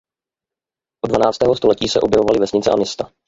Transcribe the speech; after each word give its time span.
Od 1.05 1.07
dvanáctého 1.09 1.55
století 1.55 1.87
se 1.87 1.99
objevovaly 2.01 2.39
vesnice 2.39 2.69
a 2.71 2.75
města. 2.75 3.11